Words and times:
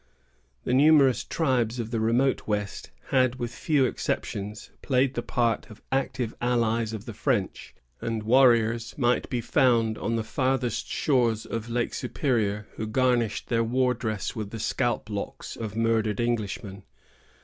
The 0.63 0.73
numerous 0.73 1.23
tribes 1.23 1.77
of 1.79 1.91
the 1.91 1.99
remote 1.99 2.47
west 2.47 2.89
had, 3.09 3.35
with 3.35 3.53
few 3.53 3.85
exceptions, 3.85 4.71
played 4.81 5.13
the 5.13 5.21
part 5.21 5.69
of 5.69 5.83
active 5.91 6.33
allies 6.41 6.91
of 6.91 7.05
the 7.05 7.13
French; 7.13 7.75
and 8.01 8.23
warriors 8.23 8.97
might 8.97 9.29
be 9.29 9.41
found 9.41 9.99
on 9.99 10.15
the 10.15 10.23
farthest 10.23 10.87
shores 10.87 11.45
of 11.45 11.69
Lake 11.69 11.93
Superior 11.93 12.65
who 12.77 12.87
garnished 12.87 13.49
their 13.49 13.63
war 13.63 13.93
dress 13.93 14.35
with 14.35 14.49
the 14.49 14.59
scalp 14.59 15.07
locks 15.07 15.55
of 15.55 15.75
murdered 15.75 16.19
Englishmen. 16.19 16.81